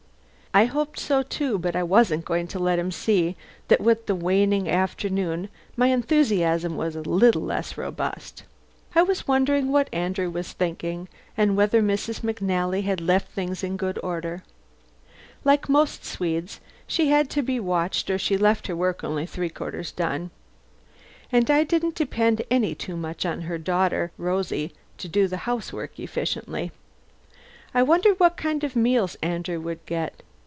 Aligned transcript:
I 0.53 0.65
hoped 0.65 0.99
so, 0.99 1.23
too, 1.23 1.57
but 1.57 1.77
I 1.77 1.83
wasn't 1.83 2.25
going 2.25 2.45
to 2.47 2.59
let 2.59 2.77
him 2.77 2.91
see 2.91 3.37
that 3.69 3.79
with 3.79 4.05
the 4.05 4.13
waning 4.15 4.67
afternoon 4.69 5.47
my 5.77 5.87
enthusiasm 5.87 6.75
was 6.75 6.93
a 6.93 6.99
little 7.01 7.41
less 7.43 7.77
robust. 7.77 8.43
I 8.93 9.01
was 9.01 9.25
wondering 9.25 9.71
what 9.71 9.87
Andrew 9.93 10.29
was 10.29 10.51
thinking, 10.51 11.07
and 11.37 11.55
whether 11.55 11.81
Mrs. 11.81 12.19
McNally 12.19 12.83
had 12.83 12.99
left 12.99 13.31
things 13.31 13.63
in 13.63 13.77
good 13.77 13.97
order. 14.03 14.43
Like 15.45 15.69
most 15.69 16.03
Swedes 16.03 16.59
she 16.85 17.07
had 17.07 17.29
to 17.29 17.41
be 17.41 17.57
watched 17.57 18.09
or 18.09 18.17
she 18.17 18.35
left 18.35 18.67
her 18.67 18.75
work 18.75 19.05
only 19.05 19.25
three 19.25 19.49
quarters 19.49 19.93
done. 19.93 20.31
And 21.31 21.49
I 21.49 21.63
didn't 21.63 21.95
depend 21.95 22.41
any 22.51 22.75
too 22.75 22.97
much 22.97 23.25
on 23.25 23.43
her 23.43 23.57
daughter 23.57 24.11
Rosie 24.17 24.73
to 24.97 25.07
do 25.07 25.29
the 25.29 25.37
housework 25.47 25.97
efficiently. 25.97 26.73
I 27.73 27.83
wondered 27.83 28.19
what 28.19 28.35
kind 28.35 28.65
of 28.65 28.75
meals 28.75 29.15
Andrew 29.23 29.61
would 29.61 29.85
get. 29.85 30.23